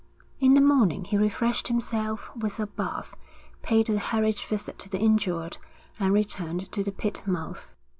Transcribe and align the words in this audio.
In 0.39 0.55
the 0.55 0.61
morning 0.61 1.03
he 1.05 1.15
refreshed 1.15 1.67
himself 1.67 2.31
with 2.35 2.59
a 2.59 2.65
bath, 2.65 3.15
paid 3.61 3.87
a 3.87 3.99
hurried 3.99 4.39
visit 4.39 4.79
to 4.79 4.89
the 4.89 4.97
injured, 4.97 5.59
and 5.99 6.11
returned 6.11 6.71
to 6.71 6.83
the 6.83 6.91
pit 6.91 7.21
mouth. 7.27 7.75